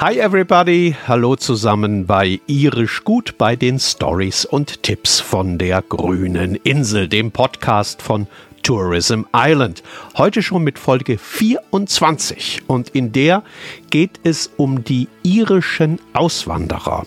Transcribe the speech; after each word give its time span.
Hi 0.00 0.16
everybody, 0.16 0.94
hallo 1.08 1.34
zusammen 1.34 2.06
bei 2.06 2.38
Irisch 2.46 3.02
Gut 3.02 3.36
bei 3.36 3.56
den 3.56 3.80
Stories 3.80 4.44
und 4.44 4.84
Tipps 4.84 5.18
von 5.18 5.58
der 5.58 5.82
grünen 5.82 6.54
Insel, 6.54 7.08
dem 7.08 7.32
Podcast 7.32 8.00
von 8.00 8.28
Tourism 8.62 9.22
Island. 9.34 9.82
Heute 10.16 10.40
schon 10.40 10.62
mit 10.62 10.78
Folge 10.78 11.18
24 11.18 12.62
und 12.68 12.90
in 12.90 13.10
der 13.10 13.42
geht 13.90 14.20
es 14.22 14.52
um 14.56 14.84
die 14.84 15.08
irischen 15.24 15.98
Auswanderer. 16.12 17.04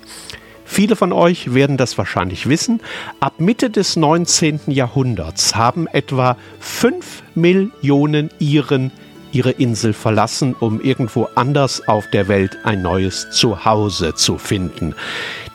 Viele 0.65 0.97
von 0.97 1.13
euch 1.13 1.53
werden 1.53 1.77
das 1.77 1.97
wahrscheinlich 1.97 2.49
wissen. 2.49 2.81
Ab 3.21 3.35
Mitte 3.37 3.69
des 3.69 3.95
19. 3.95 4.59
Jahrhunderts 4.67 5.55
haben 5.55 5.87
etwa 5.87 6.35
5 6.59 7.23
Millionen 7.35 8.31
Iren 8.39 8.91
ihre 9.31 9.51
Insel 9.51 9.93
verlassen, 9.93 10.55
um 10.59 10.81
irgendwo 10.81 11.27
anders 11.35 11.87
auf 11.87 12.09
der 12.09 12.27
Welt 12.27 12.57
ein 12.63 12.81
neues 12.81 13.29
Zuhause 13.31 14.15
zu 14.15 14.37
finden. 14.37 14.95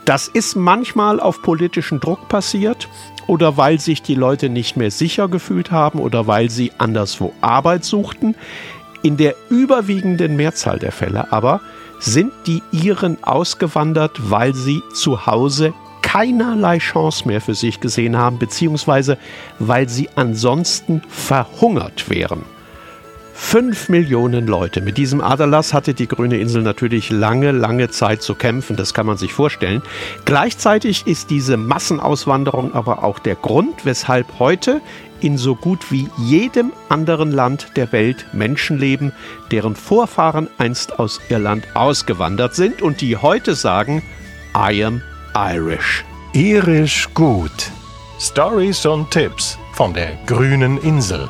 Das 0.04 0.28
ist 0.28 0.54
manchmal 0.54 1.20
auf 1.20 1.42
politischen 1.42 2.00
Druck 2.00 2.28
passiert 2.28 2.88
oder 3.26 3.56
weil 3.56 3.80
sich 3.80 4.02
die 4.02 4.14
Leute 4.14 4.48
nicht 4.48 4.76
mehr 4.76 4.90
sicher 4.90 5.28
gefühlt 5.28 5.70
haben 5.70 5.98
oder 5.98 6.26
weil 6.26 6.50
sie 6.50 6.72
anderswo 6.78 7.32
Arbeit 7.40 7.84
suchten. 7.84 8.36
In 9.02 9.16
der 9.16 9.34
überwiegenden 9.50 10.36
Mehrzahl 10.36 10.78
der 10.78 10.92
Fälle 10.92 11.32
aber 11.32 11.60
sind 11.98 12.32
die 12.46 12.62
Iren 12.72 13.22
ausgewandert, 13.22 14.30
weil 14.30 14.54
sie 14.54 14.82
zu 14.94 15.26
Hause 15.26 15.74
keinerlei 16.02 16.78
Chance 16.78 17.26
mehr 17.26 17.40
für 17.40 17.54
sich 17.54 17.80
gesehen 17.80 18.16
haben, 18.16 18.38
beziehungsweise 18.38 19.18
weil 19.58 19.88
sie 19.88 20.08
ansonsten 20.14 21.02
verhungert 21.08 22.08
wären. 22.08 22.44
Fünf 23.38 23.90
Millionen 23.90 24.46
Leute. 24.46 24.80
Mit 24.80 24.96
diesem 24.96 25.20
Aderlass 25.20 25.74
hatte 25.74 25.92
die 25.92 26.08
grüne 26.08 26.38
Insel 26.38 26.62
natürlich 26.62 27.10
lange, 27.10 27.52
lange 27.52 27.90
Zeit 27.90 28.22
zu 28.22 28.34
kämpfen, 28.34 28.76
das 28.76 28.94
kann 28.94 29.06
man 29.06 29.18
sich 29.18 29.34
vorstellen. 29.34 29.82
Gleichzeitig 30.24 31.06
ist 31.06 31.28
diese 31.28 31.58
Massenauswanderung 31.58 32.74
aber 32.74 33.04
auch 33.04 33.18
der 33.18 33.36
Grund, 33.36 33.84
weshalb 33.84 34.38
heute 34.38 34.80
in 35.20 35.36
so 35.36 35.54
gut 35.54 35.92
wie 35.92 36.08
jedem 36.16 36.72
anderen 36.88 37.30
Land 37.30 37.76
der 37.76 37.92
Welt 37.92 38.26
Menschen 38.32 38.78
leben, 38.78 39.12
deren 39.50 39.76
Vorfahren 39.76 40.48
einst 40.56 40.98
aus 40.98 41.20
Irland 41.28 41.68
ausgewandert 41.74 42.54
sind 42.54 42.80
und 42.80 43.02
die 43.02 43.18
heute 43.18 43.54
sagen, 43.54 44.02
I 44.56 44.82
am 44.82 45.02
Irish. 45.36 46.04
Irisch 46.32 47.08
gut. 47.12 47.70
Stories 48.18 48.86
und 48.86 49.10
Tipps 49.10 49.58
von 49.74 49.92
der 49.92 50.18
grünen 50.26 50.78
Insel. 50.78 51.28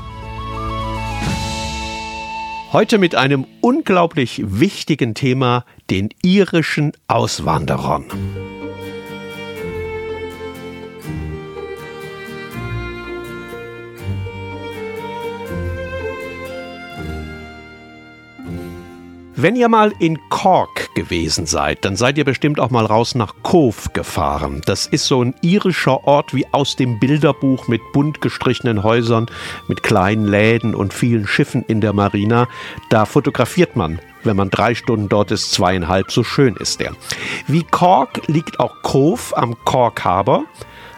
Heute 2.76 2.98
mit 2.98 3.14
einem 3.14 3.46
unglaublich 3.62 4.42
wichtigen 4.44 5.14
Thema, 5.14 5.64
den 5.88 6.10
irischen 6.22 6.92
Auswanderern. 7.08 8.04
Wenn 19.38 19.54
ihr 19.54 19.68
mal 19.68 19.92
in 19.98 20.18
Cork 20.30 20.94
gewesen 20.94 21.44
seid, 21.44 21.84
dann 21.84 21.94
seid 21.94 22.16
ihr 22.16 22.24
bestimmt 22.24 22.58
auch 22.58 22.70
mal 22.70 22.86
raus 22.86 23.14
nach 23.14 23.34
Cove 23.42 23.90
gefahren. 23.92 24.62
Das 24.64 24.86
ist 24.86 25.04
so 25.04 25.22
ein 25.22 25.34
irischer 25.42 26.06
Ort 26.06 26.32
wie 26.32 26.46
aus 26.52 26.74
dem 26.74 26.98
Bilderbuch 26.98 27.68
mit 27.68 27.82
bunt 27.92 28.22
gestrichenen 28.22 28.82
Häusern, 28.82 29.26
mit 29.68 29.82
kleinen 29.82 30.24
Läden 30.24 30.74
und 30.74 30.94
vielen 30.94 31.26
Schiffen 31.26 31.62
in 31.68 31.82
der 31.82 31.92
Marina. 31.92 32.48
Da 32.88 33.04
fotografiert 33.04 33.76
man 33.76 34.00
wenn 34.26 34.36
man 34.36 34.50
drei 34.50 34.74
Stunden 34.74 35.08
dort 35.08 35.30
ist, 35.30 35.52
zweieinhalb, 35.52 36.10
so 36.10 36.24
schön 36.24 36.56
ist 36.56 36.80
der. 36.80 36.96
Wie 37.46 37.62
Cork 37.62 38.22
liegt 38.26 38.58
auch 38.58 38.82
Cove 38.82 39.36
am 39.36 39.54
Cork 39.64 40.04
Harbor 40.04 40.44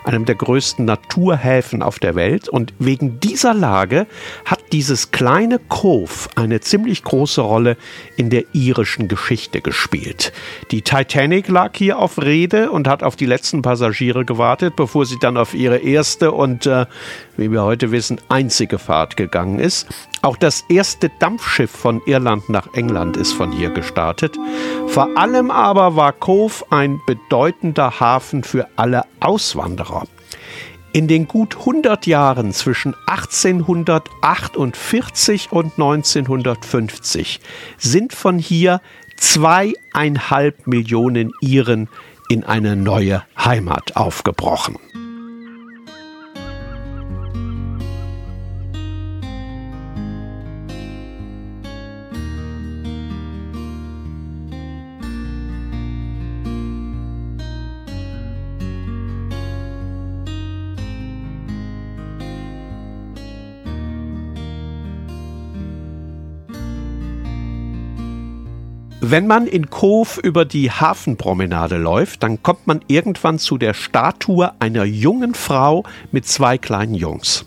einem 0.05 0.25
der 0.25 0.35
größten 0.35 0.85
Naturhäfen 0.85 1.83
auf 1.83 1.99
der 1.99 2.15
Welt. 2.15 2.49
Und 2.49 2.73
wegen 2.79 3.21
dieser 3.21 3.55
Lage 3.55 4.07
hat 4.45 4.61
dieses 4.73 5.11
kleine 5.11 5.59
Cove 5.59 6.29
eine 6.35 6.61
ziemlich 6.61 7.03
große 7.03 7.41
Rolle 7.41 7.77
in 8.17 8.31
der 8.31 8.45
irischen 8.53 9.09
Geschichte 9.09 9.61
gespielt. 9.61 10.33
Die 10.71 10.83
Titanic 10.83 11.49
lag 11.49 11.77
hier 11.77 11.99
auf 11.99 12.21
Rede 12.21 12.71
und 12.71 12.89
hat 12.89 13.03
auf 13.03 13.17
die 13.17 13.27
letzten 13.27 13.63
Passagiere 13.63 14.25
gewartet, 14.25 14.77
bevor 14.77 15.07
sie 15.07 15.19
dann 15.21 15.37
auf 15.37 15.55
ihre 15.55 15.79
erste 15.79 16.33
und, 16.33 16.67
äh, 16.67 16.87
wie 17.39 17.51
wir 17.51 17.63
heute 17.63 17.91
wissen, 17.93 18.21
einzige 18.29 18.79
Fahrt 18.79 19.17
gegangen 19.17 19.59
ist. 19.61 19.87
Auch 20.21 20.37
das 20.37 20.65
erste 20.69 21.11
Dampfschiff 21.21 21.71
von 21.71 22.03
Irland 22.05 22.51
nach 22.51 22.75
England 22.75 23.17
ist 23.17 23.33
von 23.33 23.51
hier 23.53 23.71
gestartet. 23.71 24.37
Vor 24.89 25.17
allem 25.17 25.51
aber 25.51 25.97
war 25.97 26.13
Cove 26.13 26.67
ein 26.71 27.01
bedeutender 27.07 28.01
Hafen 28.01 28.45
für 28.45 28.69
alle 28.77 29.05
Auswanderer. 29.21 30.05
In 30.93 31.07
den 31.07 31.29
gut 31.29 31.57
100 31.57 32.07
Jahren 32.07 32.53
zwischen 32.53 32.97
1848 33.07 35.53
und 35.53 35.75
1950 35.75 37.41
sind 37.77 38.13
von 38.13 38.39
hier 38.39 38.81
zweieinhalb 39.17 40.67
Millionen 40.67 41.33
Iren 41.41 41.89
in 42.29 42.43
eine 42.45 42.75
neue 42.75 43.23
Heimat 43.39 43.97
aufgebrochen. 43.97 44.77
Wenn 69.11 69.27
man 69.27 69.47
in 69.47 69.71
Kov 69.71 70.21
über 70.23 70.45
die 70.45 70.71
Hafenpromenade 70.71 71.79
läuft, 71.79 72.23
dann 72.23 72.43
kommt 72.43 72.67
man 72.67 72.83
irgendwann 72.89 73.39
zu 73.39 73.57
der 73.57 73.73
Statue 73.73 74.53
einer 74.59 74.85
jungen 74.85 75.35
Frau 75.35 75.85
mit 76.13 76.27
zwei 76.27 76.59
kleinen 76.59 76.93
Jungs. 76.93 77.47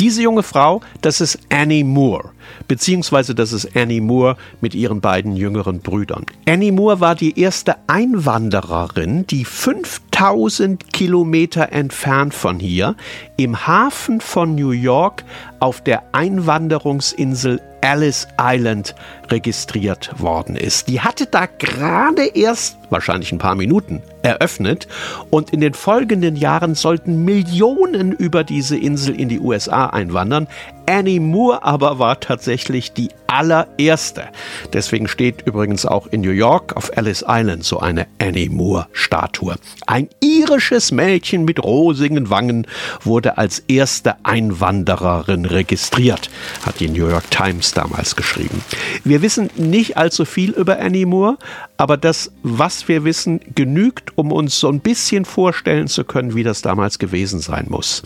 Diese 0.00 0.20
junge 0.20 0.42
Frau, 0.42 0.82
das 1.00 1.22
ist 1.22 1.38
Annie 1.48 1.82
Moore, 1.82 2.32
beziehungsweise 2.68 3.34
das 3.34 3.54
ist 3.54 3.74
Annie 3.74 4.02
Moore 4.02 4.36
mit 4.60 4.74
ihren 4.74 5.00
beiden 5.00 5.34
jüngeren 5.34 5.80
Brüdern. 5.80 6.26
Annie 6.46 6.72
Moore 6.72 7.00
war 7.00 7.14
die 7.14 7.40
erste 7.40 7.76
Einwandererin, 7.86 9.26
die 9.26 9.46
5000 9.46 10.92
Kilometer 10.92 11.72
entfernt 11.72 12.34
von 12.34 12.60
hier 12.60 12.96
im 13.38 13.66
Hafen 13.66 14.20
von 14.20 14.54
New 14.54 14.72
York 14.72 15.24
auf 15.58 15.82
der 15.82 16.14
Einwanderungsinsel 16.14 17.62
Alice 17.80 18.28
Island 18.40 18.94
registriert 19.30 20.20
worden 20.20 20.56
ist. 20.56 20.88
Die 20.88 21.00
hatte 21.00 21.26
da 21.26 21.46
gerade 21.46 22.26
erst, 22.26 22.78
wahrscheinlich 22.90 23.32
ein 23.32 23.38
paar 23.38 23.54
Minuten, 23.54 24.02
eröffnet 24.22 24.88
und 25.30 25.50
in 25.50 25.60
den 25.60 25.74
folgenden 25.74 26.36
Jahren 26.36 26.74
sollten 26.74 27.24
Millionen 27.24 28.12
über 28.12 28.44
diese 28.44 28.76
Insel 28.76 29.18
in 29.18 29.28
die 29.28 29.40
USA 29.40 29.86
einwandern. 29.86 30.48
Annie 30.86 31.20
Moore 31.20 31.64
aber 31.64 31.98
war 31.98 32.18
tatsächlich 32.18 32.94
die 32.94 33.10
allererste. 33.26 34.24
Deswegen 34.72 35.06
steht 35.06 35.46
übrigens 35.46 35.84
auch 35.84 36.06
in 36.06 36.22
New 36.22 36.30
York 36.30 36.76
auf 36.76 36.90
Ellis 36.96 37.22
Island 37.28 37.62
so 37.62 37.78
eine 37.78 38.06
Annie 38.18 38.48
Moore-Statue. 38.48 39.56
Ein 39.86 40.08
irisches 40.20 40.90
Mädchen 40.90 41.44
mit 41.44 41.62
rosigen 41.62 42.30
Wangen 42.30 42.66
wurde 43.02 43.36
als 43.36 43.58
erste 43.68 44.16
Einwandererin 44.24 45.44
registriert, 45.44 46.30
hat 46.64 46.80
die 46.80 46.88
New 46.88 47.06
York 47.06 47.30
Times 47.30 47.72
damals 47.72 48.16
geschrieben. 48.16 48.62
Wir 49.04 49.17
wissen 49.22 49.50
nicht 49.56 49.96
allzu 49.96 50.24
viel 50.24 50.50
über 50.50 50.78
Annie 50.78 51.06
Moore, 51.06 51.38
aber 51.76 51.96
das, 51.96 52.32
was 52.42 52.88
wir 52.88 53.04
wissen, 53.04 53.40
genügt, 53.54 54.16
um 54.16 54.32
uns 54.32 54.58
so 54.58 54.68
ein 54.68 54.80
bisschen 54.80 55.24
vorstellen 55.24 55.88
zu 55.88 56.04
können, 56.04 56.34
wie 56.34 56.42
das 56.42 56.62
damals 56.62 56.98
gewesen 56.98 57.40
sein 57.40 57.66
muss. 57.68 58.02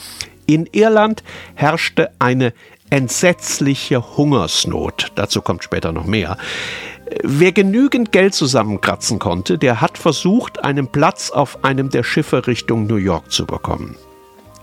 In 0.46 0.68
Irland 0.72 1.22
herrschte 1.54 2.10
eine 2.18 2.52
entsetzliche 2.90 4.16
Hungersnot. 4.16 5.12
Dazu 5.14 5.40
kommt 5.40 5.64
später 5.64 5.92
noch 5.92 6.04
mehr. 6.04 6.36
Wer 7.22 7.52
genügend 7.52 8.12
Geld 8.12 8.34
zusammenkratzen 8.34 9.18
konnte, 9.18 9.58
der 9.58 9.80
hat 9.80 9.98
versucht, 9.98 10.64
einen 10.64 10.88
Platz 10.88 11.30
auf 11.30 11.64
einem 11.64 11.90
der 11.90 12.02
Schiffe 12.02 12.46
Richtung 12.46 12.86
New 12.86 12.96
York 12.96 13.30
zu 13.30 13.46
bekommen. 13.46 13.96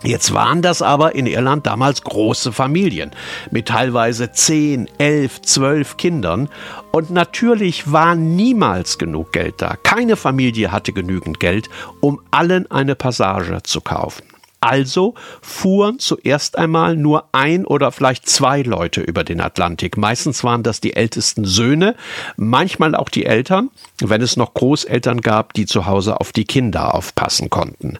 Jetzt 0.02 0.32
waren 0.32 0.62
das 0.62 0.80
aber 0.80 1.14
in 1.14 1.26
Irland 1.26 1.66
damals 1.66 2.02
große 2.02 2.52
Familien 2.52 3.10
mit 3.50 3.68
teilweise 3.68 4.32
10, 4.32 4.88
11, 4.96 5.42
12 5.42 5.96
Kindern 5.98 6.48
und 6.90 7.10
natürlich 7.10 7.92
war 7.92 8.14
niemals 8.14 8.96
genug 8.96 9.32
Geld 9.32 9.56
da. 9.58 9.76
Keine 9.82 10.16
Familie 10.16 10.72
hatte 10.72 10.94
genügend 10.94 11.38
Geld, 11.38 11.68
um 12.00 12.20
allen 12.30 12.70
eine 12.70 12.94
Passage 12.94 13.62
zu 13.62 13.82
kaufen. 13.82 14.22
Also 14.60 15.14
fuhren 15.40 15.98
zuerst 15.98 16.58
einmal 16.58 16.94
nur 16.94 17.24
ein 17.32 17.64
oder 17.64 17.92
vielleicht 17.92 18.28
zwei 18.28 18.60
Leute 18.60 19.00
über 19.00 19.24
den 19.24 19.40
Atlantik. 19.40 19.96
Meistens 19.96 20.44
waren 20.44 20.62
das 20.62 20.80
die 20.80 20.94
ältesten 20.94 21.46
Söhne, 21.46 21.94
manchmal 22.36 22.94
auch 22.94 23.08
die 23.08 23.24
Eltern, 23.24 23.70
wenn 24.00 24.20
es 24.20 24.36
noch 24.36 24.52
Großeltern 24.52 25.22
gab, 25.22 25.54
die 25.54 25.64
zu 25.64 25.86
Hause 25.86 26.20
auf 26.20 26.32
die 26.32 26.44
Kinder 26.44 26.94
aufpassen 26.94 27.48
konnten. 27.48 27.98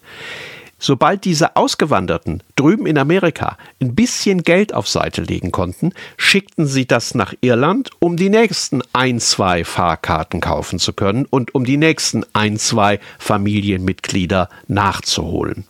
Sobald 0.83 1.25
diese 1.27 1.57
Ausgewanderten 1.57 2.43
drüben 2.57 2.87
in 2.87 2.97
Amerika 2.97 3.59
ein 3.81 3.95
bisschen 3.95 4.43
Geld 4.43 4.73
auf 4.73 4.89
Seite 4.89 5.21
legen 5.21 5.53
konnten, 5.53 5.93
schickten 6.17 6.67
sie 6.67 6.87
das 6.87 7.15
nach 7.15 7.35
Irland, 7.43 7.91
um 7.99 8.17
die 8.17 8.31
nächsten 8.31 8.83
ein, 8.95 9.21
zwei 9.21 9.65
Fahrkarten 9.65 10.41
kaufen 10.41 10.79
zu 10.79 10.95
können 10.95 11.27
und 11.29 11.55
um 11.55 11.65
die 11.65 11.77
nächsten 11.77 12.25
ein, 12.33 12.59
zwei 12.59 12.99
Familienmitglieder 13.19 14.49
nachzuholen. 14.69 15.67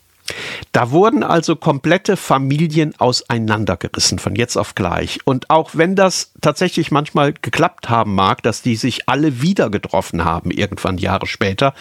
Da 0.73 0.91
wurden 0.91 1.23
also 1.23 1.57
komplette 1.57 2.17
Familien 2.17 2.95
auseinandergerissen 2.99 4.19
von 4.19 4.35
jetzt 4.37 4.57
auf 4.57 4.75
gleich. 4.75 5.19
Und 5.25 5.51
auch 5.51 5.71
wenn 5.75 5.97
das 5.97 6.33
tatsächlich 6.41 6.91
manchmal 6.91 7.33
geklappt 7.33 7.89
haben 7.89 8.15
mag, 8.15 8.43
dass 8.43 8.63
die 8.63 8.77
sich 8.77 9.09
alle 9.09 9.43
wieder 9.43 9.71
getroffen 9.71 10.25
haben, 10.25 10.51
irgendwann 10.51 10.99
Jahre 10.99 11.27
später, 11.27 11.75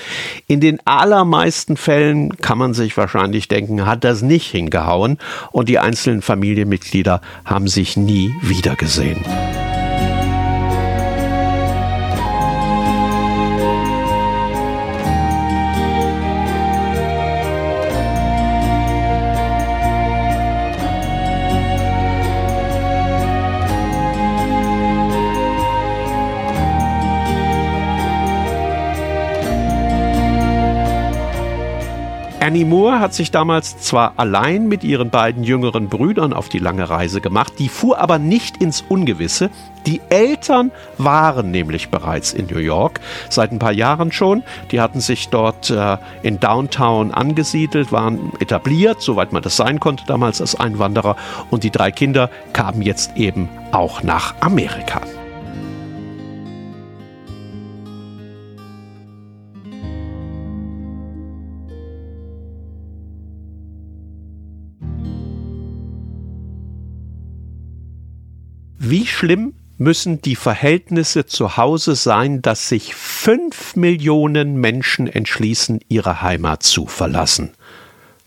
in 0.48 0.60
den 0.60 0.80
allermeisten 0.86 1.78
Fällen 1.78 2.38
kann 2.38 2.58
man 2.58 2.74
sich 2.74 2.96
wahrscheinlich 2.98 3.48
denken, 3.48 3.86
hat 3.86 4.04
das 4.04 4.22
nicht 4.22 4.50
hingehauen 4.50 5.18
und 5.52 5.70
die 5.70 5.80
einzelnen 5.80 6.22
Familienmitglieder 6.22 7.22
haben 7.46 7.68
sich 7.68 7.98
nie 7.98 8.34
wiedergesehen. 8.42 9.24
Annie 32.50 32.66
Moore 32.66 33.00
hat 33.00 33.14
sich 33.14 33.30
damals 33.30 33.78
zwar 33.78 34.14
allein 34.18 34.68
mit 34.68 34.84
ihren 34.84 35.12
beiden 35.12 35.44
jüngeren 35.44 35.88
Brüdern 35.88 36.34
auf 36.34 36.50
die 36.50 36.58
lange 36.58 36.90
Reise 36.90 37.22
gemacht, 37.22 37.54
die 37.60 37.70
fuhr 37.70 38.00
aber 38.00 38.18
nicht 38.18 38.58
ins 38.58 38.82
Ungewisse. 38.82 39.52
Die 39.86 40.02
Eltern 40.10 40.72
waren 40.98 41.52
nämlich 41.52 41.90
bereits 41.90 42.34
in 42.34 42.48
New 42.48 42.58
York, 42.58 43.02
seit 43.30 43.52
ein 43.52 43.60
paar 43.60 43.72
Jahren 43.72 44.12
schon. 44.12 44.42
Die 44.72 44.82
hatten 44.82 45.00
sich 45.00 45.30
dort 45.30 45.70
äh, 45.70 45.98
in 46.24 46.40
Downtown 46.40 47.12
angesiedelt, 47.12 47.92
waren 47.92 48.34
etabliert, 48.40 49.00
soweit 49.00 49.32
man 49.32 49.44
das 49.44 49.56
sein 49.56 49.80
konnte 49.80 50.06
damals 50.08 50.42
als 50.42 50.60
Einwanderer. 50.60 51.18
Und 51.52 51.64
die 51.64 51.70
drei 51.70 51.92
Kinder 51.92 52.32
kamen 52.52 52.82
jetzt 52.82 53.16
eben 53.16 53.48
auch 53.72 54.02
nach 54.02 54.34
Amerika. 54.40 55.02
Wie 68.90 69.06
schlimm 69.06 69.54
müssen 69.78 70.20
die 70.20 70.36
Verhältnisse 70.36 71.28
zu 71.28 71.58
Hause 71.58 71.94
sein, 71.94 72.42
dass 72.42 72.70
sich 72.70 72.96
fünf 72.96 73.76
Millionen 73.76 74.56
Menschen 74.56 75.06
entschließen, 75.06 75.82
ihre 75.90 76.24
Heimat 76.24 76.64
zu 76.64 76.88
verlassen? 76.88 77.52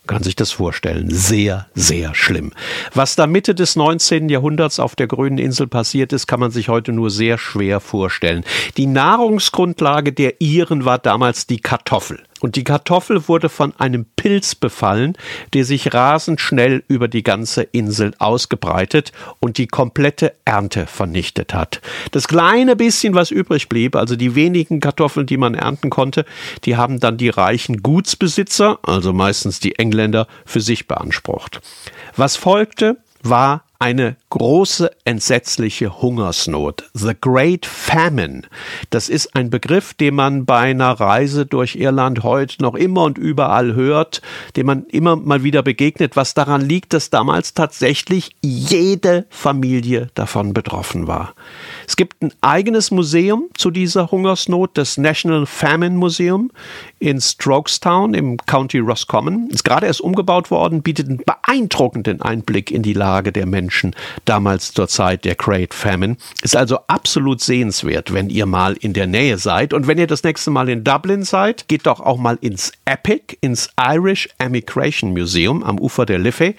Kann 0.06 0.22
sich 0.22 0.36
das 0.36 0.52
vorstellen. 0.52 1.10
Sehr, 1.10 1.66
sehr 1.74 2.14
schlimm. 2.14 2.52
Was 2.94 3.16
da 3.16 3.26
Mitte 3.26 3.56
des 3.56 3.74
19. 3.74 4.28
Jahrhunderts 4.28 4.78
auf 4.78 4.94
der 4.94 5.08
grünen 5.08 5.38
Insel 5.38 5.66
passiert 5.66 6.12
ist, 6.12 6.28
kann 6.28 6.38
man 6.38 6.52
sich 6.52 6.68
heute 6.68 6.92
nur 6.92 7.10
sehr 7.10 7.38
schwer 7.38 7.80
vorstellen. 7.80 8.44
Die 8.76 8.86
Nahrungsgrundlage 8.86 10.12
der 10.12 10.40
Iren 10.40 10.84
war 10.84 11.00
damals 11.00 11.48
die 11.48 11.58
Kartoffel. 11.58 12.22
Und 12.42 12.56
die 12.56 12.64
Kartoffel 12.64 13.28
wurde 13.28 13.48
von 13.48 13.72
einem 13.78 14.04
Pilz 14.16 14.56
befallen, 14.56 15.16
der 15.54 15.64
sich 15.64 15.94
rasend 15.94 16.40
schnell 16.40 16.82
über 16.88 17.06
die 17.06 17.22
ganze 17.22 17.62
Insel 17.62 18.14
ausgebreitet 18.18 19.12
und 19.38 19.58
die 19.58 19.68
komplette 19.68 20.34
Ernte 20.44 20.88
vernichtet 20.88 21.54
hat. 21.54 21.80
Das 22.10 22.26
kleine 22.26 22.74
bisschen, 22.74 23.14
was 23.14 23.30
übrig 23.30 23.68
blieb, 23.68 23.94
also 23.94 24.16
die 24.16 24.34
wenigen 24.34 24.80
Kartoffeln, 24.80 25.26
die 25.26 25.36
man 25.36 25.54
ernten 25.54 25.88
konnte, 25.88 26.26
die 26.64 26.76
haben 26.76 26.98
dann 26.98 27.16
die 27.16 27.28
reichen 27.28 27.80
Gutsbesitzer, 27.80 28.80
also 28.82 29.12
meistens 29.12 29.60
die 29.60 29.78
Engländer, 29.78 30.26
für 30.44 30.60
sich 30.60 30.88
beansprucht. 30.88 31.60
Was 32.16 32.34
folgte, 32.34 32.96
war 33.22 33.62
eine 33.82 34.14
große 34.30 34.92
entsetzliche 35.04 36.00
Hungersnot. 36.00 36.88
The 36.94 37.14
Great 37.20 37.66
Famine. 37.66 38.42
Das 38.90 39.08
ist 39.08 39.34
ein 39.34 39.50
Begriff, 39.50 39.92
den 39.92 40.14
man 40.14 40.44
bei 40.44 40.58
einer 40.58 40.92
Reise 40.92 41.46
durch 41.46 41.74
Irland 41.74 42.22
heute 42.22 42.62
noch 42.62 42.76
immer 42.76 43.02
und 43.02 43.18
überall 43.18 43.74
hört, 43.74 44.22
dem 44.54 44.66
man 44.66 44.84
immer 44.84 45.16
mal 45.16 45.42
wieder 45.42 45.64
begegnet, 45.64 46.14
was 46.14 46.34
daran 46.34 46.60
liegt, 46.60 46.92
dass 46.92 47.10
damals 47.10 47.54
tatsächlich 47.54 48.36
jede 48.40 49.26
Familie 49.30 50.10
davon 50.14 50.54
betroffen 50.54 51.08
war. 51.08 51.34
Es 51.88 51.96
gibt 51.96 52.22
ein 52.22 52.32
eigenes 52.40 52.92
Museum 52.92 53.48
zu 53.54 53.72
dieser 53.72 54.12
Hungersnot, 54.12 54.78
das 54.78 54.96
National 54.96 55.44
Famine 55.44 55.96
Museum 55.96 56.52
in 57.02 57.20
Strokestown 57.20 58.14
im 58.14 58.36
County 58.36 58.78
Roscommon. 58.78 59.48
Ist 59.50 59.64
gerade 59.64 59.86
erst 59.86 60.00
umgebaut 60.00 60.52
worden, 60.52 60.82
bietet 60.82 61.08
einen 61.08 61.18
beeindruckenden 61.18 62.22
Einblick 62.22 62.70
in 62.70 62.82
die 62.82 62.92
Lage 62.92 63.32
der 63.32 63.44
Menschen 63.44 63.96
damals 64.24 64.72
zur 64.72 64.86
Zeit 64.86 65.24
der 65.24 65.34
Great 65.34 65.74
Famine. 65.74 66.16
Ist 66.42 66.54
also 66.54 66.78
absolut 66.86 67.40
sehenswert, 67.40 68.14
wenn 68.14 68.30
ihr 68.30 68.46
mal 68.46 68.74
in 68.74 68.92
der 68.92 69.08
Nähe 69.08 69.36
seid. 69.38 69.74
Und 69.74 69.88
wenn 69.88 69.98
ihr 69.98 70.06
das 70.06 70.22
nächste 70.22 70.52
Mal 70.52 70.68
in 70.68 70.84
Dublin 70.84 71.24
seid, 71.24 71.66
geht 71.66 71.86
doch 71.86 71.98
auch 71.98 72.18
mal 72.18 72.38
ins 72.40 72.70
EPIC, 72.84 73.36
ins 73.40 73.70
Irish 73.80 74.28
Emigration 74.38 75.12
Museum 75.12 75.64
am 75.64 75.80
Ufer 75.80 76.06
der 76.06 76.20
Liffey, 76.20 76.54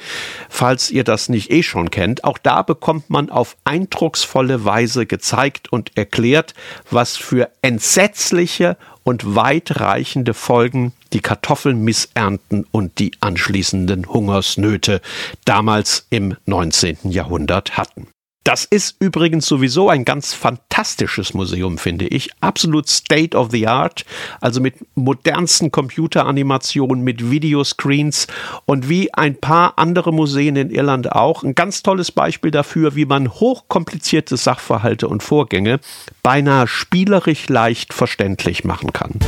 falls 0.49 0.91
ihr 0.91 1.05
das 1.05 1.29
nicht 1.29 1.51
eh 1.51 1.63
schon 1.63 1.89
kennt. 1.89 2.25
Auch 2.25 2.37
da 2.37 2.63
bekommt 2.63 3.09
man 3.09 3.29
auf 3.29 3.55
eindrucksvolle 3.63 4.65
Weise 4.65 5.05
gezeigt 5.05 5.71
und 5.71 5.95
erklärt, 5.95 6.53
was 6.91 7.15
für 7.15 7.49
entsetzliche 7.61 8.75
und 9.03 9.35
weitreichende 9.35 10.33
Folgen 10.33 10.93
die 11.13 11.19
Kartoffelmissernten 11.19 12.65
und 12.71 12.99
die 12.99 13.11
anschließenden 13.19 14.07
Hungersnöte 14.07 15.01
damals 15.45 16.07
im 16.09 16.35
19. 16.45 16.97
Jahrhundert 17.11 17.77
hatten. 17.77 18.07
Das 18.43 18.65
ist 18.65 18.97
übrigens 18.99 19.45
sowieso 19.45 19.89
ein 19.89 20.03
ganz 20.03 20.33
fantastisches 20.33 21.33
Museum, 21.33 21.77
finde 21.77 22.07
ich. 22.07 22.29
Absolut 22.41 22.89
State 22.89 23.37
of 23.37 23.51
the 23.51 23.67
Art, 23.67 24.03
also 24.41 24.59
mit 24.59 24.75
modernsten 24.95 25.71
Computeranimationen, 25.71 27.05
mit 27.05 27.31
Videoscreens 27.31 28.27
und 28.65 28.89
wie 28.89 29.13
ein 29.13 29.39
paar 29.39 29.77
andere 29.77 30.11
Museen 30.11 30.57
in 30.57 30.71
Irland 30.71 31.13
auch. 31.13 31.43
Ein 31.43 31.55
ganz 31.55 31.83
tolles 31.83 32.11
Beispiel 32.11 32.51
dafür, 32.51 32.95
wie 32.95 33.05
man 33.05 33.31
hochkomplizierte 33.31 34.35
Sachverhalte 34.35 35.07
und 35.07 35.23
Vorgänge 35.23 35.79
beinahe 36.21 36.67
spielerisch 36.67 37.47
leicht 37.47 37.93
verständlich 37.93 38.65
machen 38.65 38.91
kann. 38.91 39.19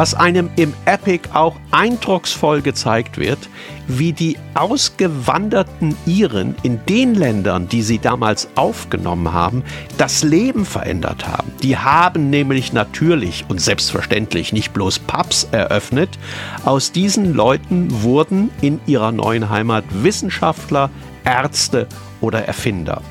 Was 0.00 0.14
einem 0.14 0.48
im 0.56 0.72
Epic 0.86 1.28
auch 1.34 1.56
eindrucksvoll 1.72 2.62
gezeigt 2.62 3.18
wird, 3.18 3.38
wie 3.86 4.14
die 4.14 4.38
ausgewanderten 4.54 5.94
Iren 6.06 6.54
in 6.62 6.80
den 6.88 7.14
Ländern, 7.14 7.68
die 7.68 7.82
sie 7.82 7.98
damals 7.98 8.48
aufgenommen 8.54 9.34
haben, 9.34 9.62
das 9.98 10.22
Leben 10.22 10.64
verändert 10.64 11.28
haben. 11.28 11.52
Die 11.62 11.76
haben 11.76 12.30
nämlich 12.30 12.72
natürlich 12.72 13.44
und 13.50 13.60
selbstverständlich 13.60 14.54
nicht 14.54 14.72
bloß 14.72 15.00
Pubs 15.00 15.46
eröffnet, 15.52 16.08
aus 16.64 16.92
diesen 16.92 17.34
Leuten 17.34 18.02
wurden 18.02 18.48
in 18.62 18.80
ihrer 18.86 19.12
neuen 19.12 19.50
Heimat 19.50 19.84
Wissenschaftler, 19.90 20.88
Ärzte 21.24 21.86
oder 22.22 22.46
Erfinder. 22.46 23.02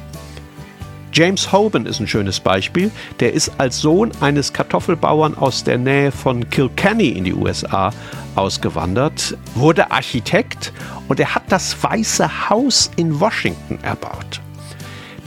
James 1.11 1.51
Hoban 1.51 1.85
ist 1.85 1.99
ein 1.99 2.07
schönes 2.07 2.39
Beispiel. 2.39 2.91
Der 3.19 3.33
ist 3.33 3.51
als 3.57 3.79
Sohn 3.79 4.11
eines 4.21 4.53
Kartoffelbauern 4.53 5.37
aus 5.37 5.63
der 5.63 5.77
Nähe 5.77 6.11
von 6.11 6.49
Kilkenny 6.49 7.09
in 7.09 7.23
die 7.23 7.33
USA 7.33 7.91
ausgewandert, 8.35 9.37
wurde 9.55 9.91
Architekt 9.91 10.71
und 11.07 11.19
er 11.19 11.35
hat 11.35 11.43
das 11.49 11.81
Weiße 11.83 12.49
Haus 12.49 12.91
in 12.95 13.19
Washington 13.19 13.79
erbaut. 13.81 14.41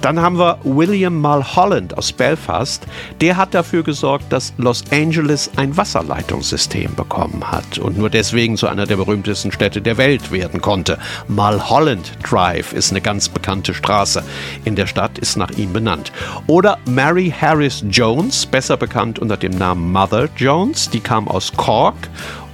Dann 0.03 0.21
haben 0.21 0.37
wir 0.37 0.59
William 0.65 1.21
Mulholland 1.21 1.97
aus 1.97 2.13
Belfast. 2.13 2.85
Der 3.21 3.37
hat 3.37 3.55
dafür 3.55 3.85
gesorgt, 3.85 4.33
dass 4.33 4.53
Los 4.59 4.83
Angeles 4.91 5.49
ein 5.55 5.77
Wasserleitungssystem 5.77 6.97
bekommen 6.97 7.49
hat 7.49 7.79
und 7.79 7.97
nur 7.97 8.11
deswegen 8.11 8.57
zu 8.57 8.67
einer 8.67 8.85
der 8.87 8.97
berühmtesten 8.97 9.53
Städte 9.53 9.81
der 9.81 9.99
Welt 9.99 10.33
werden 10.33 10.61
konnte. 10.61 10.99
Mulholland 11.29 12.19
Drive 12.29 12.73
ist 12.73 12.91
eine 12.91 13.01
ganz 13.01 13.29
bekannte 13.29 13.75
Straße 13.75 14.25
in 14.65 14.75
der 14.75 14.89
Stadt, 14.89 15.21
ist 15.21 15.37
nach 15.37 15.53
ihm 15.53 15.73
benannt. 15.73 16.11
Oder 16.49 16.79
Mary 16.85 17.33
Harris 17.41 17.85
Jones, 17.89 18.45
besser 18.45 18.77
bekannt 18.77 19.21
unter 19.21 19.37
dem 19.37 19.57
Namen 19.57 19.93
Mother 19.93 20.29
Jones, 20.37 20.91
die 20.91 21.01
kam 21.01 21.29
aus 21.29 21.53
Cork 21.53 21.95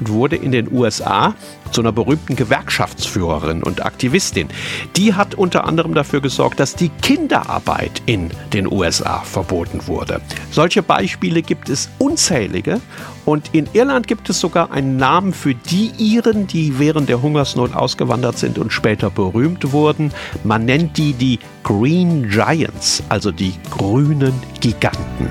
und 0.00 0.10
wurde 0.10 0.36
in 0.36 0.52
den 0.52 0.70
USA 0.70 1.34
zu 1.70 1.80
einer 1.80 1.92
berühmten 1.92 2.36
Gewerkschaftsführerin 2.36 3.62
und 3.62 3.84
Aktivistin. 3.84 4.48
Die 4.96 5.14
hat 5.14 5.34
unter 5.34 5.64
anderem 5.64 5.94
dafür 5.94 6.20
gesorgt, 6.20 6.60
dass 6.60 6.74
die 6.74 6.88
Kinderarbeit 6.88 8.02
in 8.06 8.30
den 8.52 8.70
USA 8.70 9.20
verboten 9.20 9.86
wurde. 9.86 10.20
Solche 10.50 10.82
Beispiele 10.82 11.42
gibt 11.42 11.68
es 11.68 11.88
unzählige 11.98 12.80
und 13.24 13.50
in 13.52 13.68
Irland 13.72 14.06
gibt 14.06 14.30
es 14.30 14.40
sogar 14.40 14.70
einen 14.70 14.96
Namen 14.96 15.32
für 15.32 15.54
die 15.54 15.92
Iren, 15.98 16.46
die 16.46 16.78
während 16.78 17.08
der 17.08 17.22
Hungersnot 17.22 17.74
ausgewandert 17.74 18.38
sind 18.38 18.58
und 18.58 18.72
später 18.72 19.10
berühmt 19.10 19.72
wurden. 19.72 20.12
Man 20.44 20.64
nennt 20.64 20.96
die 20.96 21.12
die 21.12 21.38
Green 21.62 22.28
Giants, 22.30 23.02
also 23.08 23.30
die 23.30 23.52
grünen 23.70 24.32
Giganten. 24.60 25.28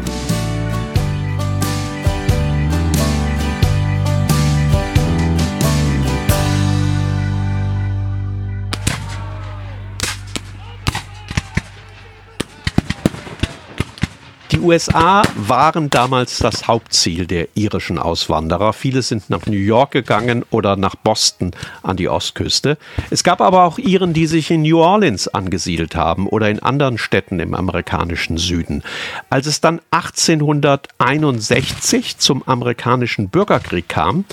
USA 14.67 15.21
waren 15.37 15.89
damals 15.89 16.39
das 16.39 16.67
Hauptziel 16.67 17.25
der 17.25 17.47
irischen 17.53 17.97
Auswanderer. 17.97 18.73
Viele 18.73 19.01
sind 19.01 19.29
nach 19.29 19.45
New 19.45 19.53
York 19.53 19.91
gegangen 19.91 20.43
oder 20.49 20.75
nach 20.75 20.95
Boston 20.95 21.51
an 21.83 21.95
die 21.95 22.09
Ostküste. 22.09 22.77
Es 23.09 23.23
gab 23.23 23.39
aber 23.39 23.63
auch 23.63 23.77
Iren, 23.77 24.11
die 24.11 24.27
sich 24.27 24.51
in 24.51 24.63
New 24.63 24.79
Orleans 24.79 25.29
angesiedelt 25.29 25.95
haben 25.95 26.27
oder 26.27 26.49
in 26.49 26.61
anderen 26.61 26.97
Städten 26.97 27.39
im 27.39 27.53
amerikanischen 27.53 28.37
Süden. 28.37 28.83
Als 29.29 29.47
es 29.47 29.61
dann 29.61 29.79
1861 29.91 32.17
zum 32.17 32.43
amerikanischen 32.45 33.29
Bürgerkrieg 33.29 33.87
kam, 33.87 34.25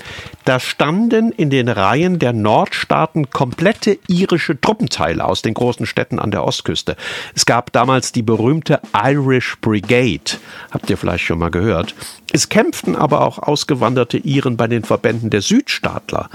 da 0.43 0.59
standen 0.59 1.31
in 1.31 1.49
den 1.49 1.69
Reihen 1.69 2.19
der 2.19 2.33
Nordstaaten 2.33 3.29
komplette 3.29 3.99
irische 4.09 4.59
Truppenteile 4.59 5.23
aus 5.23 5.41
den 5.41 5.53
großen 5.53 5.85
Städten 5.85 6.19
an 6.19 6.31
der 6.31 6.43
Ostküste. 6.43 6.97
Es 7.33 7.45
gab 7.45 7.71
damals 7.71 8.11
die 8.11 8.21
berühmte 8.21 8.81
Irish 8.93 9.55
Brigade 9.61 10.24
Brigade, 10.25 10.39
habt 10.71 10.89
ihr 10.89 10.97
vielleicht 10.97 11.25
schon 11.25 11.39
mal 11.39 11.51
gehört. 11.51 11.95
Es 12.31 12.49
kämpften 12.49 12.95
aber 12.95 13.21
auch 13.21 13.39
ausgewanderte 13.39 14.17
Iren 14.17 14.57
bei 14.57 14.67
den 14.67 14.83
Verbänden 14.83 15.29
der 15.29 15.41
Südstaatler. 15.41 16.29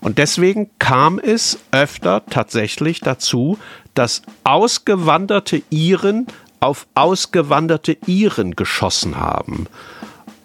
Und 0.00 0.18
deswegen 0.18 0.70
kam 0.78 1.18
es 1.18 1.58
öfter 1.70 2.22
tatsächlich 2.28 3.00
dazu, 3.00 3.58
dass 3.94 4.22
ausgewanderte 4.42 5.62
Iren 5.70 6.26
auf 6.60 6.86
ausgewanderte 6.94 7.96
Iren 8.06 8.56
geschossen 8.56 9.18
haben. 9.18 9.66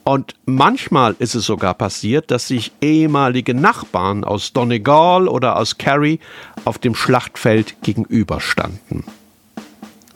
Und 0.04 0.36
manchmal 0.46 1.16
ist 1.20 1.36
es 1.36 1.46
sogar 1.46 1.76
passiert, 1.76 2.32
dass 2.32 2.48
sich 2.48 2.72
ehemalige 2.82 3.54
Nachbarn 3.54 4.24
aus 4.24 4.54
Donegal 4.54 5.28
oder 5.28 5.58
aus 5.58 5.78
Kerry 5.78 6.20
auf 6.66 6.80
dem 6.80 6.96
Schlachtfeld 6.96 7.82
gegenüberstanden. 7.84 9.04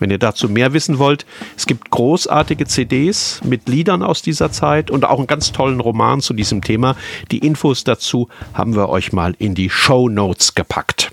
Wenn 0.04 0.12
ihr 0.12 0.18
dazu 0.18 0.50
mehr 0.50 0.74
wissen 0.74 1.00
wollt, 1.00 1.26
es 1.56 1.66
gibt 1.66 1.90
großartige 1.90 2.66
CDs 2.68 3.40
mit 3.46 3.70
Liedern 3.70 4.04
aus 4.04 4.22
dieser 4.22 4.52
Zeit 4.52 4.92
und 4.92 5.06
auch 5.06 5.18
einen 5.18 5.28
ganz 5.28 5.54
tollen 5.54 5.80
Roman 5.80 6.20
zu 6.20 6.34
diesem 6.34 6.62
Thema. 6.62 6.98
Die 7.32 7.38
Infos 7.38 7.86
dazu 7.86 8.28
haben 8.54 8.76
wir 8.76 8.90
euch 8.90 9.14
mal 9.14 9.34
in 9.40 9.56
die 9.56 9.70
Show 9.70 10.10
Notes 10.10 10.56
gepackt. 10.56 11.10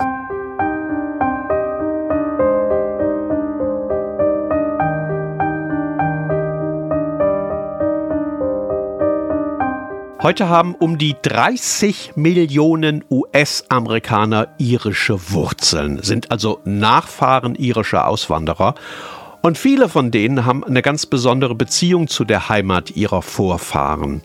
Heute 10.22 10.50
haben 10.50 10.74
um 10.74 10.98
die 10.98 11.16
30 11.22 12.12
Millionen 12.14 13.02
US-Amerikaner 13.10 14.48
irische 14.58 15.32
Wurzeln, 15.32 16.02
sind 16.02 16.30
also 16.30 16.60
Nachfahren 16.66 17.54
irischer 17.54 18.06
Auswanderer. 18.06 18.74
Und 19.40 19.56
viele 19.56 19.88
von 19.88 20.10
denen 20.10 20.44
haben 20.44 20.62
eine 20.62 20.82
ganz 20.82 21.06
besondere 21.06 21.54
Beziehung 21.54 22.06
zu 22.06 22.26
der 22.26 22.50
Heimat 22.50 22.90
ihrer 22.90 23.22
Vorfahren. 23.22 24.20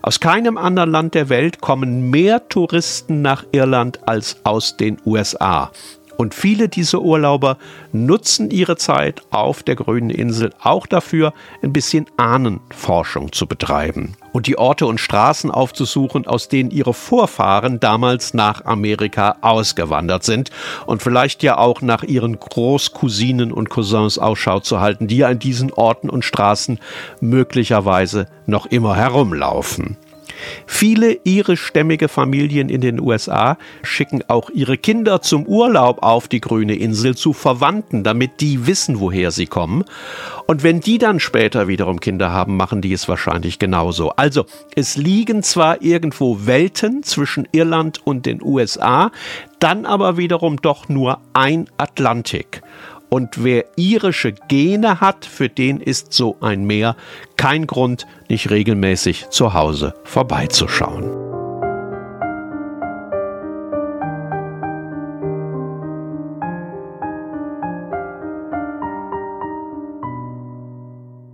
Aus 0.00 0.20
keinem 0.20 0.56
anderen 0.56 0.92
Land 0.92 1.14
der 1.14 1.28
Welt 1.28 1.60
kommen 1.60 2.08
mehr 2.08 2.48
Touristen 2.48 3.20
nach 3.20 3.44
Irland 3.50 3.98
als 4.06 4.36
aus 4.44 4.76
den 4.76 4.98
USA. 5.04 5.72
Und 6.16 6.34
viele 6.34 6.68
dieser 6.68 7.00
Urlauber 7.00 7.58
nutzen 7.92 8.50
ihre 8.50 8.76
Zeit 8.76 9.22
auf 9.30 9.62
der 9.62 9.76
grünen 9.76 10.10
Insel 10.10 10.50
auch 10.60 10.86
dafür, 10.86 11.32
ein 11.62 11.72
bisschen 11.72 12.06
Ahnenforschung 12.16 13.32
zu 13.32 13.46
betreiben 13.46 14.16
und 14.32 14.46
die 14.46 14.58
Orte 14.58 14.86
und 14.86 14.98
Straßen 14.98 15.50
aufzusuchen, 15.50 16.26
aus 16.26 16.48
denen 16.48 16.70
ihre 16.70 16.94
Vorfahren 16.94 17.80
damals 17.80 18.34
nach 18.34 18.64
Amerika 18.64 19.36
ausgewandert 19.40 20.24
sind 20.24 20.50
und 20.86 21.02
vielleicht 21.02 21.42
ja 21.42 21.58
auch 21.58 21.82
nach 21.82 22.02
ihren 22.02 22.38
Großcousinen 22.40 23.52
und 23.52 23.70
Cousins 23.70 24.18
Ausschau 24.18 24.60
zu 24.60 24.80
halten, 24.80 25.06
die 25.06 25.18
ja 25.18 25.28
an 25.28 25.38
diesen 25.38 25.72
Orten 25.72 26.10
und 26.10 26.24
Straßen 26.24 26.80
möglicherweise 27.20 28.26
noch 28.46 28.66
immer 28.66 28.96
herumlaufen. 28.96 29.96
Viele 30.66 31.18
irischstämmige 31.24 32.08
Familien 32.08 32.68
in 32.68 32.80
den 32.80 33.00
USA 33.00 33.58
schicken 33.82 34.22
auch 34.28 34.50
ihre 34.50 34.78
Kinder 34.78 35.22
zum 35.22 35.46
Urlaub 35.46 36.02
auf 36.02 36.28
die 36.28 36.40
grüne 36.40 36.74
Insel 36.74 37.16
zu 37.16 37.32
Verwandten, 37.32 38.04
damit 38.04 38.40
die 38.40 38.66
wissen, 38.66 39.00
woher 39.00 39.30
sie 39.30 39.46
kommen. 39.46 39.84
Und 40.46 40.62
wenn 40.62 40.80
die 40.80 40.98
dann 40.98 41.20
später 41.20 41.68
wiederum 41.68 42.00
Kinder 42.00 42.32
haben, 42.32 42.56
machen 42.56 42.80
die 42.80 42.92
es 42.92 43.08
wahrscheinlich 43.08 43.58
genauso. 43.58 44.10
Also, 44.10 44.46
es 44.74 44.96
liegen 44.96 45.42
zwar 45.42 45.82
irgendwo 45.82 46.46
Welten 46.46 47.02
zwischen 47.02 47.48
Irland 47.52 48.04
und 48.04 48.26
den 48.26 48.42
USA, 48.42 49.10
dann 49.58 49.86
aber 49.86 50.16
wiederum 50.16 50.56
doch 50.56 50.88
nur 50.88 51.20
ein 51.32 51.66
Atlantik. 51.76 52.62
Und 53.12 53.44
wer 53.44 53.66
irische 53.76 54.32
Gene 54.48 55.02
hat, 55.02 55.26
für 55.26 55.50
den 55.50 55.82
ist 55.82 56.14
so 56.14 56.38
ein 56.40 56.64
Meer 56.64 56.96
kein 57.36 57.66
Grund, 57.66 58.06
nicht 58.30 58.48
regelmäßig 58.48 59.28
zu 59.28 59.52
Hause 59.52 59.92
vorbeizuschauen. 60.04 61.31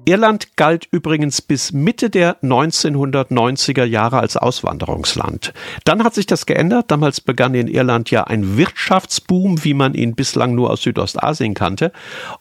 Irland 0.08 0.56
galt 0.56 0.88
übrigens 0.90 1.42
bis 1.42 1.72
Mitte 1.74 2.08
der 2.08 2.40
1990er 2.40 3.84
Jahre 3.84 4.20
als 4.20 4.38
Auswanderungsland. 4.38 5.52
Dann 5.84 6.02
hat 6.02 6.14
sich 6.14 6.24
das 6.24 6.46
geändert. 6.46 6.86
Damals 6.90 7.20
begann 7.20 7.54
in 7.54 7.68
Irland 7.68 8.10
ja 8.10 8.24
ein 8.24 8.56
Wirtschaftsboom, 8.56 9.64
wie 9.64 9.74
man 9.74 9.92
ihn 9.92 10.14
bislang 10.14 10.54
nur 10.54 10.70
aus 10.70 10.80
Südostasien 10.80 11.52
kannte. 11.52 11.92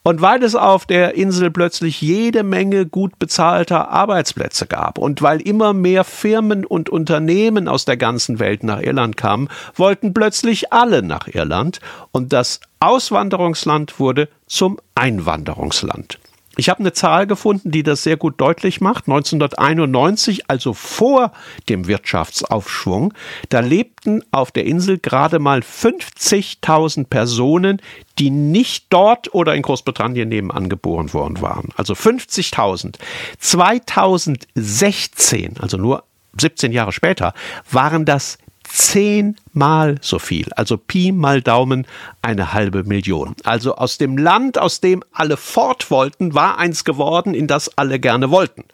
Und 0.02 0.22
weil 0.22 0.44
es 0.44 0.56
auf 0.56 0.86
der 0.86 1.16
Insel 1.16 1.52
plötzlich 1.52 2.02
jede 2.02 2.44
Menge 2.44 2.86
gut 2.86 3.20
bezahlter 3.20 3.90
Arbeitsplätze 3.90 4.66
gab 4.66 4.98
und 4.98 5.22
weil 5.22 5.42
immer 5.42 5.74
mehr 5.74 6.06
Firmen 6.06 6.64
und 6.64 6.90
Unternehmen 6.90 7.68
aus 7.68 7.84
der 7.84 7.98
ganzen 7.98 8.40
Welt 8.40 8.64
nach 8.64 8.82
Irland 8.82 9.18
kamen, 9.18 9.50
wollten 9.76 10.14
plötzlich 10.14 10.72
alle 10.72 11.04
nach 11.04 11.28
Irland 11.28 11.82
und 12.14 12.32
das 12.32 12.62
Auswanderungsland 12.80 14.00
wurde 14.00 14.30
zum 14.46 14.80
Einwanderungsland. 14.96 16.18
Ich 16.58 16.70
habe 16.70 16.80
eine 16.80 16.92
Zahl 16.92 17.28
gefunden, 17.28 17.72
die 17.72 17.84
das 17.84 18.04
sehr 18.04 18.18
gut 18.18 18.42
deutlich 18.42 18.82
macht. 18.82 19.08
1991, 19.08 20.50
also 20.50 20.74
vor 20.74 21.32
dem 21.70 21.88
Wirtschaftsaufschwung, 21.88 23.14
da 23.50 23.60
lebten 23.60 24.24
auf 24.32 24.52
der 24.52 24.66
Insel 24.66 24.98
gerade 24.98 25.38
mal 25.38 25.60
50.000 25.60 27.06
Personen, 27.06 27.80
die 28.18 28.32
nicht 28.32 28.88
dort 28.90 29.36
oder 29.36 29.54
in 29.54 29.62
Großbritannien 29.62 30.28
nebenan 30.28 30.68
geboren 30.68 31.14
worden 31.14 31.42
waren. 31.42 31.70
Also 31.76 31.94
50.000. 31.94 32.96
2016, 33.38 35.58
also 35.60 35.78
nur 35.78 36.06
17 36.40 36.72
Jahre 36.72 36.92
später, 36.92 37.36
waren 37.70 38.06
das 38.06 38.40
zehnmal 38.68 39.96
so 40.02 40.20
viel. 40.20 40.48
Also 40.56 40.78
Pi 40.78 41.12
mal 41.12 41.42
Daumen 41.42 41.88
eine 42.22 42.54
halbe 42.54 42.84
Million. 42.84 43.36
Also 43.44 43.76
aus 43.76 43.98
dem 43.98 44.18
Land, 44.18 44.58
aus 44.58 44.80
dem 44.82 45.04
alle 45.12 45.38
fort 45.38 45.90
wollten, 45.90 46.34
war 46.34 46.58
eins 46.58 46.84
geworden, 46.84 47.34
in 47.34 47.48
das 47.48 47.78
alle 47.78 48.00
gerne 48.00 48.30
wollten. 48.30 48.66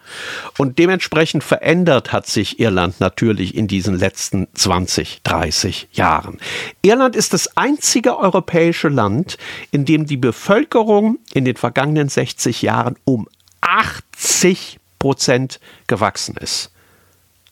Und 0.58 0.80
dementsprechend 0.80 1.44
verändert 1.44 2.12
hat 2.12 2.28
sich 2.28 2.60
Irland 2.60 3.00
natürlich 3.00 3.56
in 3.56 3.68
diesen 3.68 3.96
letzten 3.96 4.48
20, 4.54 5.22
30 5.24 5.90
Jahren. 5.94 6.38
Irland 6.82 7.16
ist 7.16 7.34
das 7.34 7.56
einzige 7.56 8.18
europäische 8.18 8.90
Land, 8.90 9.38
in 9.72 9.86
dem 9.86 10.06
die 10.06 10.18
Bevölkerung 10.18 11.20
in 11.34 11.46
den 11.46 11.56
vergangenen 11.56 12.10
60 12.10 12.62
Jahren 12.62 12.96
um 13.06 13.28
80 13.62 14.80
Prozent 15.00 15.60
gewachsen 15.88 16.36
ist. 16.38 16.73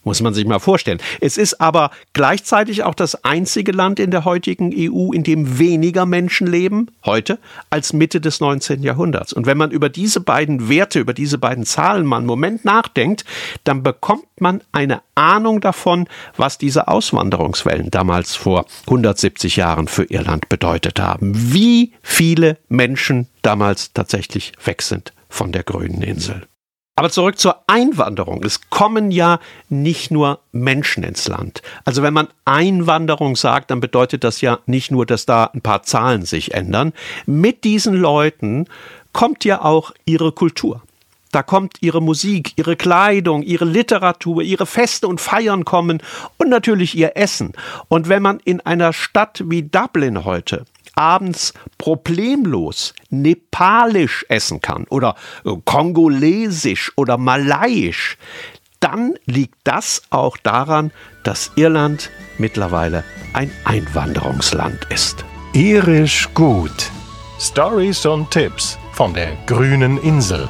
Muss 0.03 0.21
man 0.21 0.33
sich 0.33 0.45
mal 0.45 0.59
vorstellen. 0.59 0.99
Es 1.19 1.37
ist 1.37 1.61
aber 1.61 1.91
gleichzeitig 2.13 2.83
auch 2.83 2.95
das 2.95 3.23
einzige 3.23 3.71
Land 3.71 3.99
in 3.99 4.09
der 4.09 4.25
heutigen 4.25 4.73
EU, 4.73 5.11
in 5.11 5.23
dem 5.23 5.59
weniger 5.59 6.07
Menschen 6.07 6.47
leben, 6.47 6.87
heute, 7.05 7.37
als 7.69 7.93
Mitte 7.93 8.19
des 8.19 8.39
19. 8.39 8.81
Jahrhunderts. 8.81 9.31
Und 9.31 9.45
wenn 9.45 9.57
man 9.57 9.69
über 9.69 9.89
diese 9.89 10.19
beiden 10.19 10.69
Werte, 10.69 10.99
über 10.99 11.13
diese 11.13 11.37
beiden 11.37 11.65
Zahlen 11.65 12.05
mal 12.05 12.17
einen 12.17 12.25
Moment 12.25 12.65
nachdenkt, 12.65 13.25
dann 13.63 13.83
bekommt 13.83 14.25
man 14.39 14.61
eine 14.71 15.01
Ahnung 15.13 15.61
davon, 15.61 16.07
was 16.35 16.57
diese 16.57 16.87
Auswanderungswellen 16.87 17.91
damals 17.91 18.35
vor 18.35 18.65
170 18.87 19.55
Jahren 19.55 19.87
für 19.87 20.05
Irland 20.05 20.49
bedeutet 20.49 20.99
haben. 20.99 21.33
Wie 21.35 21.93
viele 22.01 22.57
Menschen 22.69 23.27
damals 23.43 23.93
tatsächlich 23.93 24.53
weg 24.65 24.81
sind 24.81 25.13
von 25.29 25.51
der 25.51 25.63
grünen 25.63 26.01
Insel. 26.01 26.47
Aber 27.01 27.09
zurück 27.09 27.39
zur 27.39 27.63
Einwanderung. 27.65 28.43
Es 28.43 28.69
kommen 28.69 29.09
ja 29.09 29.39
nicht 29.69 30.11
nur 30.11 30.39
Menschen 30.51 31.03
ins 31.03 31.27
Land. 31.27 31.63
Also 31.83 32.03
wenn 32.03 32.13
man 32.13 32.27
Einwanderung 32.45 33.35
sagt, 33.35 33.71
dann 33.71 33.79
bedeutet 33.79 34.23
das 34.23 34.39
ja 34.41 34.59
nicht 34.67 34.91
nur, 34.91 35.07
dass 35.07 35.25
da 35.25 35.45
ein 35.45 35.61
paar 35.61 35.81
Zahlen 35.81 36.25
sich 36.25 36.53
ändern. 36.53 36.93
Mit 37.25 37.63
diesen 37.63 37.95
Leuten 37.95 38.67
kommt 39.13 39.45
ja 39.45 39.63
auch 39.63 39.93
ihre 40.05 40.31
Kultur. 40.31 40.83
Da 41.31 41.43
kommt 41.43 41.77
ihre 41.81 42.01
Musik, 42.01 42.53
ihre 42.57 42.75
Kleidung, 42.75 43.43
ihre 43.43 43.65
Literatur, 43.65 44.41
ihre 44.41 44.65
Feste 44.65 45.07
und 45.07 45.21
Feiern 45.21 45.65
kommen 45.65 46.01
und 46.37 46.49
natürlich 46.49 46.95
ihr 46.95 47.15
Essen. 47.15 47.53
Und 47.87 48.09
wenn 48.09 48.21
man 48.21 48.39
in 48.43 48.59
einer 48.61 48.93
Stadt 48.93 49.43
wie 49.45 49.63
Dublin 49.63 50.25
heute 50.25 50.65
abends 50.95 51.53
problemlos 51.77 52.93
Nepalisch 53.09 54.25
essen 54.29 54.61
kann 54.61 54.85
oder 54.89 55.15
äh, 55.45 55.51
Kongolesisch 55.65 56.91
oder 56.95 57.17
Malayisch, 57.17 58.17
dann 58.81 59.13
liegt 59.25 59.55
das 59.63 60.01
auch 60.09 60.37
daran, 60.37 60.91
dass 61.23 61.51
Irland 61.55 62.09
mittlerweile 62.37 63.03
ein 63.33 63.51
Einwanderungsland 63.63 64.85
ist. 64.89 65.23
Irisch 65.53 66.29
gut. 66.33 66.91
Stories 67.39 68.05
und 68.05 68.29
Tipps 68.31 68.77
von 68.93 69.13
der 69.13 69.35
grünen 69.45 69.97
Insel. 70.01 70.49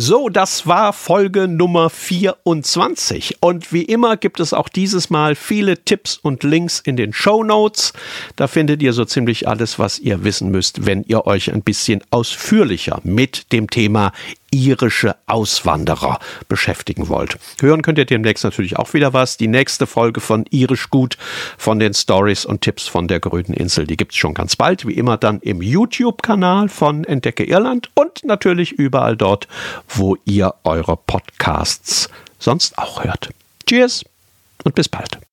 So, 0.00 0.28
das 0.28 0.64
war 0.68 0.92
Folge 0.92 1.48
Nummer 1.48 1.90
24. 1.90 3.38
Und 3.40 3.72
wie 3.72 3.82
immer 3.82 4.16
gibt 4.16 4.38
es 4.38 4.52
auch 4.52 4.68
dieses 4.68 5.10
Mal 5.10 5.34
viele 5.34 5.76
Tipps 5.76 6.18
und 6.18 6.44
Links 6.44 6.78
in 6.78 6.94
den 6.94 7.12
Show 7.12 7.42
Notes. 7.42 7.92
Da 8.36 8.46
findet 8.46 8.80
ihr 8.80 8.92
so 8.92 9.04
ziemlich 9.04 9.48
alles, 9.48 9.80
was 9.80 9.98
ihr 9.98 10.22
wissen 10.22 10.52
müsst, 10.52 10.86
wenn 10.86 11.02
ihr 11.02 11.26
euch 11.26 11.52
ein 11.52 11.62
bisschen 11.62 12.00
ausführlicher 12.10 13.00
mit 13.02 13.52
dem 13.52 13.68
Thema 13.68 14.12
irische 14.50 15.16
Auswanderer 15.26 16.18
beschäftigen 16.48 17.08
wollt. 17.08 17.38
Hören 17.60 17.82
könnt 17.82 17.98
ihr 17.98 18.04
demnächst 18.04 18.44
natürlich 18.44 18.76
auch 18.78 18.94
wieder 18.94 19.12
was. 19.12 19.36
Die 19.36 19.48
nächste 19.48 19.86
Folge 19.86 20.20
von 20.20 20.44
Irisch 20.50 20.90
Gut 20.90 21.16
von 21.56 21.78
den 21.78 21.94
Stories 21.94 22.44
und 22.44 22.62
Tipps 22.62 22.86
von 22.86 23.08
der 23.08 23.20
grünen 23.20 23.54
Insel, 23.54 23.86
die 23.86 23.96
gibt's 23.96 24.16
schon 24.16 24.34
ganz 24.34 24.56
bald, 24.56 24.86
wie 24.86 24.94
immer 24.94 25.16
dann 25.16 25.40
im 25.40 25.62
YouTube-Kanal 25.62 26.68
von 26.68 27.04
Entdecke 27.04 27.44
Irland 27.44 27.90
und 27.94 28.24
natürlich 28.24 28.72
überall 28.72 29.16
dort, 29.16 29.48
wo 29.88 30.16
ihr 30.24 30.54
eure 30.64 30.96
Podcasts 30.96 32.08
sonst 32.38 32.78
auch 32.78 33.04
hört. 33.04 33.30
Cheers 33.66 34.04
und 34.64 34.74
bis 34.74 34.88
bald. 34.88 35.18